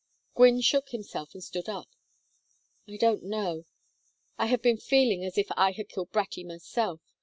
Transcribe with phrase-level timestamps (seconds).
[0.33, 1.89] Gwynne shook himself and stood up.
[2.87, 3.65] "I don't know.
[4.35, 7.01] I have been feeling as if I had killed Bratty myself.